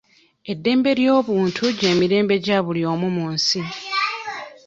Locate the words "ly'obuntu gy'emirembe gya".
0.99-2.57